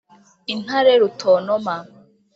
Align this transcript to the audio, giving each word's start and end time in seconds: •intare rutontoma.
•intare 0.53 0.93
rutontoma. 1.01 1.75